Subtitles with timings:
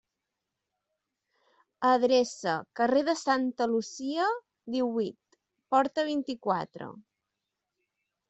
[1.89, 4.25] Adreça: carrer de Santa Lucia,
[4.77, 5.39] díhuit,
[5.75, 6.89] porta vint-i-quatre.